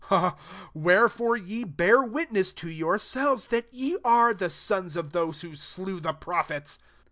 [0.09, 0.33] 31
[0.73, 5.99] Wherefore ye bear witness to yourselves, that ye are the sons t)f those who slew
[5.99, 6.79] the prophets.